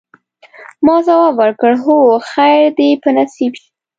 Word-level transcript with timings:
ما 0.85 0.97
ځواب 1.07 1.33
ورکړ: 1.41 1.73
هو، 1.83 1.97
خیر 2.31 2.61
دي 2.77 2.89
په 3.01 3.09
نصیب 3.17 3.51
شه. 3.61 3.67